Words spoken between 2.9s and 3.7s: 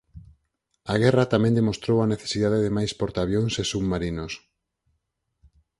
portaavións e